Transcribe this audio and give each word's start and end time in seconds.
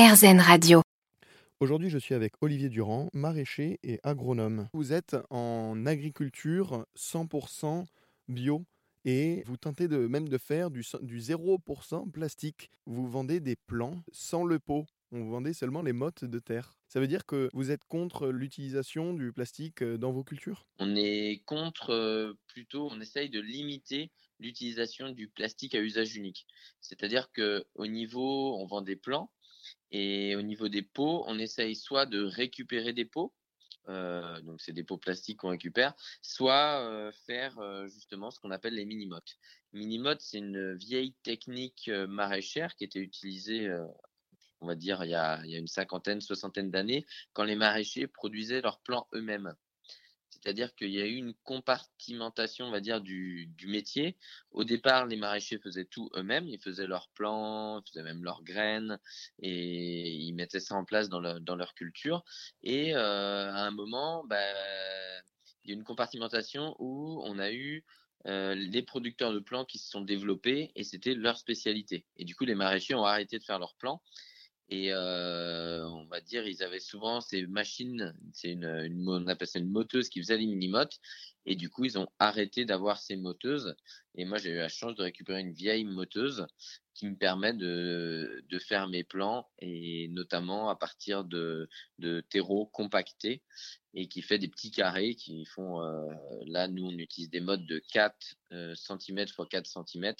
RZN 0.00 0.40
Radio. 0.40 0.80
Aujourd'hui, 1.60 1.90
je 1.90 1.98
suis 1.98 2.14
avec 2.14 2.32
Olivier 2.40 2.70
Durand, 2.70 3.10
maraîcher 3.12 3.78
et 3.82 4.00
agronome. 4.02 4.66
Vous 4.72 4.94
êtes 4.94 5.14
en 5.28 5.84
agriculture 5.84 6.86
100% 6.96 7.84
bio 8.26 8.64
et 9.04 9.42
vous 9.46 9.58
tentez 9.58 9.88
de, 9.88 10.06
même 10.06 10.30
de 10.30 10.38
faire 10.38 10.70
du, 10.70 10.82
du 11.02 11.18
0% 11.18 12.10
plastique. 12.10 12.70
Vous 12.86 13.10
vendez 13.10 13.40
des 13.40 13.56
plants 13.56 14.02
sans 14.10 14.44
le 14.44 14.58
pot. 14.58 14.86
On 15.12 15.24
vendait 15.24 15.54
seulement 15.54 15.82
les 15.82 15.92
mottes 15.92 16.24
de 16.24 16.38
terre. 16.38 16.72
Ça 16.86 17.00
veut 17.00 17.08
dire 17.08 17.26
que 17.26 17.50
vous 17.52 17.72
êtes 17.72 17.84
contre 17.84 18.28
l'utilisation 18.28 19.12
du 19.12 19.32
plastique 19.32 19.82
euh, 19.82 19.98
dans 19.98 20.12
vos 20.12 20.22
cultures? 20.22 20.66
On 20.78 20.94
est 20.94 21.42
contre, 21.46 21.90
euh, 21.90 22.34
plutôt, 22.46 22.88
on 22.92 23.00
essaye 23.00 23.28
de 23.28 23.40
limiter 23.40 24.12
l'utilisation 24.38 25.10
du 25.10 25.28
plastique 25.28 25.74
à 25.74 25.80
usage 25.80 26.14
unique. 26.14 26.46
C'est-à-dire 26.80 27.32
que 27.32 27.64
au 27.74 27.88
niveau, 27.88 28.56
on 28.56 28.66
vend 28.66 28.82
des 28.82 28.94
plants 28.94 29.32
et 29.90 30.36
au 30.36 30.42
niveau 30.42 30.68
des 30.68 30.82
pots, 30.82 31.24
on 31.26 31.40
essaye 31.40 31.74
soit 31.74 32.06
de 32.06 32.22
récupérer 32.22 32.92
des 32.92 33.04
pots, 33.04 33.34
euh, 33.88 34.40
donc 34.42 34.60
c'est 34.60 34.72
des 34.72 34.84
pots 34.84 34.96
plastiques 34.96 35.40
qu'on 35.40 35.50
récupère, 35.50 35.94
soit 36.22 37.10
faire 37.26 37.58
justement 37.88 38.30
ce 38.30 38.38
qu'on 38.38 38.52
appelle 38.52 38.74
les 38.74 38.84
mini-mottes. 38.84 39.36
Mini-mottes, 39.72 40.22
c'est 40.22 40.38
une 40.38 40.74
vieille 40.76 41.14
technique 41.24 41.90
maraîchère 42.08 42.74
qui 42.76 42.84
était 42.84 43.00
utilisée, 43.00 43.68
on 44.60 44.66
va 44.66 44.74
dire, 44.74 45.04
il 45.04 45.10
y, 45.10 45.14
a, 45.14 45.42
une 45.44 45.66
cinquantaine, 45.66 46.20
soixantaine 46.20 46.70
d'années, 46.70 47.06
quand 47.32 47.44
les 47.44 47.56
maraîchers 47.56 48.06
produisaient 48.06 48.60
leurs 48.60 48.80
plants 48.80 49.08
eux-mêmes. 49.14 49.54
C'est-à-dire 50.30 50.74
qu'il 50.74 50.90
y 50.90 51.00
a 51.00 51.06
eu 51.06 51.16
une 51.16 51.34
compartimentation, 51.44 52.66
on 52.66 52.70
va 52.70 52.80
dire, 52.80 53.00
du, 53.00 53.50
métier. 53.66 54.16
Au 54.52 54.64
départ, 54.64 55.06
les 55.06 55.16
maraîchers 55.16 55.58
faisaient 55.58 55.84
tout 55.84 56.10
eux-mêmes. 56.14 56.48
Ils 56.48 56.60
faisaient 56.60 56.86
leurs 56.86 57.10
plants, 57.10 57.80
ils 57.80 57.90
faisaient 57.90 58.02
même 58.02 58.24
leurs 58.24 58.42
graines 58.42 58.98
et 59.38 60.10
ils 60.10 60.32
mettaient 60.32 60.60
ça 60.60 60.76
en 60.76 60.84
place 60.84 61.10
dans 61.10 61.20
leur 61.20 61.74
culture. 61.74 62.24
Et 62.62 62.94
euh, 62.94 63.52
à 63.52 63.66
un 63.66 63.70
moment, 63.70 64.24
bah, 64.24 64.38
il 65.64 65.70
y 65.70 65.72
a 65.72 65.74
une 65.74 65.84
compartimentation 65.84 66.74
où 66.78 67.20
on 67.24 67.38
a 67.38 67.52
eu 67.52 67.84
euh, 68.26 68.54
les 68.54 68.82
producteurs 68.82 69.32
de 69.32 69.38
plants 69.38 69.64
qui 69.64 69.78
se 69.78 69.90
sont 69.90 70.02
développés 70.02 70.72
et 70.74 70.84
c'était 70.84 71.14
leur 71.14 71.38
spécialité. 71.38 72.06
Et 72.16 72.24
du 72.24 72.34
coup, 72.34 72.44
les 72.44 72.54
maraîchers 72.54 72.94
ont 72.94 73.04
arrêté 73.04 73.38
de 73.38 73.44
faire 73.44 73.58
leurs 73.58 73.74
plants 73.76 74.02
et 74.70 74.92
euh, 74.92 75.84
on 75.88 76.04
va 76.06 76.20
dire, 76.20 76.46
ils 76.46 76.62
avaient 76.62 76.78
souvent 76.78 77.20
ces 77.20 77.44
machines, 77.46 78.14
c'est 78.32 78.52
une, 78.52 79.04
on 79.08 79.26
appelle 79.26 79.48
ça 79.48 79.58
une 79.58 79.70
moteuse 79.70 80.08
qui 80.08 80.20
faisait 80.20 80.36
les 80.36 80.46
mini-mottes. 80.46 81.00
Et 81.44 81.56
du 81.56 81.68
coup, 81.70 81.84
ils 81.84 81.98
ont 81.98 82.06
arrêté 82.20 82.64
d'avoir 82.64 83.00
ces 83.00 83.16
moteuses. 83.16 83.74
Et 84.14 84.24
moi, 84.24 84.38
j'ai 84.38 84.50
eu 84.50 84.58
la 84.58 84.68
chance 84.68 84.94
de 84.94 85.02
récupérer 85.02 85.40
une 85.40 85.52
vieille 85.52 85.84
moteuse 85.84 86.46
qui 87.00 87.06
me 87.06 87.16
permet 87.16 87.54
de, 87.54 88.44
de 88.46 88.58
faire 88.58 88.86
mes 88.86 89.04
plans 89.04 89.48
et 89.58 90.08
notamment 90.08 90.68
à 90.68 90.76
partir 90.76 91.24
de, 91.24 91.66
de 91.98 92.20
terreau 92.28 92.66
compacté 92.66 93.42
et 93.94 94.06
qui 94.06 94.20
fait 94.20 94.38
des 94.38 94.48
petits 94.48 94.70
carrés 94.70 95.14
qui 95.14 95.46
font, 95.46 95.82
euh, 95.82 96.12
là, 96.44 96.68
nous, 96.68 96.84
on 96.84 96.98
utilise 96.98 97.30
des 97.30 97.40
modes 97.40 97.64
de 97.64 97.78
4 97.90 98.14
euh, 98.52 98.74
cm 98.74 99.20
x 99.20 99.34
4 99.50 99.66
cm. 99.66 100.14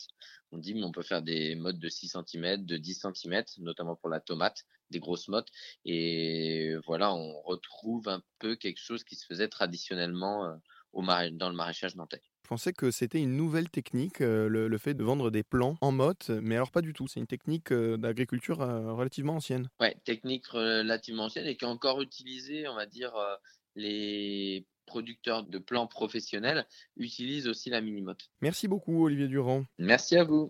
On 0.53 0.59
dit, 0.59 0.73
mais 0.73 0.85
on 0.85 0.91
peut 0.91 1.03
faire 1.03 1.21
des 1.21 1.55
modes 1.55 1.79
de 1.79 1.89
6 1.91 2.17
cm, 2.27 2.65
de 2.65 2.79
10 2.79 3.07
cm, 3.15 3.45
notamment 3.59 3.97
pour 3.97 4.09
la 4.09 4.21
tomate, 4.21 4.65
des 4.89 5.01
grosses 5.01 5.29
mottes. 5.29 5.51
Et 5.85 6.77
voilà, 6.87 7.13
on 7.13 7.43
retrouve 7.43 8.09
un 8.09 8.23
peu 8.39 8.57
quelque 8.57 8.81
chose 8.81 9.05
qui 9.05 9.17
se 9.17 9.27
faisait 9.27 9.49
traditionnellement 9.49 10.47
euh, 10.47 10.57
au 10.95 11.03
dans 11.03 11.51
le 11.51 11.55
maraîchage 11.55 11.95
nantais. 11.95 12.23
Pensais 12.51 12.73
que 12.73 12.91
c'était 12.91 13.21
une 13.21 13.37
nouvelle 13.37 13.71
technique, 13.71 14.21
euh, 14.21 14.49
le, 14.49 14.67
le, 14.67 14.79
fait 14.79 14.95
de 14.95 15.05
vendre 15.05 15.31
des 15.31 15.45
plants 15.45 15.77
en 15.81 15.93
motte, 15.93 16.31
mais 16.31 16.57
alors 16.57 16.73
pas 16.73 16.83
du 16.83 16.93
tout. 16.93 17.07
C'est 17.07 17.21
une 17.21 17.29
technique 17.29 17.71
euh, 17.71 17.97
d'agriculture 17.97 18.61
euh, 18.61 18.93
relativement 18.93 19.37
ancienne. 19.37 19.69
Ouais, 19.79 19.97
technique 20.05 20.49
relativement 20.49 21.27
ancienne 21.27 21.47
et 21.47 21.57
qui 21.57 21.65
est 21.65 21.69
encore 21.69 22.03
utilisée, 22.03 22.67
on 22.67 22.75
va 22.75 22.87
dire, 22.87 23.13
les 23.77 24.67
producteurs 24.85 25.45
de 25.45 25.59
plants 25.59 25.87
professionnels 25.87 26.67
utilisent 26.97 27.47
aussi 27.47 27.71
la 27.71 27.81
mini-motte. 27.81 28.29
Merci 28.41 28.67
beaucoup 28.67 29.05
Olivier 29.05 29.29
Durand. 29.29 29.65
Merci 29.79 30.17
à 30.17 30.25
vous. 30.25 30.49